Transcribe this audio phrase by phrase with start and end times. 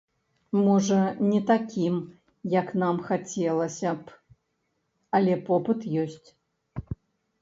[0.67, 1.01] Можа,
[1.33, 1.99] не такім,
[2.59, 4.03] як нам хацелася б,
[5.19, 6.29] але попыт ёсць.